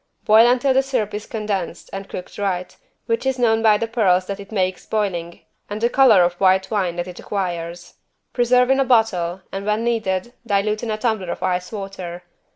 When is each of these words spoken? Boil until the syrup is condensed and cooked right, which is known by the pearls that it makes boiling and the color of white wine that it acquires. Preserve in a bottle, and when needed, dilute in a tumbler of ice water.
Boil 0.23 0.47
until 0.49 0.73
the 0.73 0.81
syrup 0.81 1.13
is 1.13 1.27
condensed 1.27 1.87
and 1.93 2.09
cooked 2.09 2.39
right, 2.39 2.75
which 3.05 3.23
is 3.23 3.37
known 3.37 3.61
by 3.61 3.77
the 3.77 3.85
pearls 3.85 4.25
that 4.25 4.39
it 4.39 4.51
makes 4.51 4.83
boiling 4.87 5.41
and 5.69 5.79
the 5.79 5.91
color 5.91 6.23
of 6.23 6.33
white 6.41 6.71
wine 6.71 6.95
that 6.95 7.07
it 7.07 7.19
acquires. 7.19 7.93
Preserve 8.33 8.71
in 8.71 8.79
a 8.79 8.83
bottle, 8.83 9.41
and 9.51 9.63
when 9.63 9.83
needed, 9.83 10.33
dilute 10.43 10.81
in 10.81 10.89
a 10.89 10.97
tumbler 10.97 11.29
of 11.29 11.43
ice 11.43 11.71
water. 11.71 12.23